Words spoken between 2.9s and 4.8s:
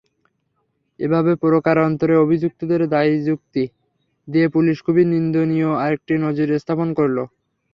দায়মুক্তি দিয়ে পুলিশ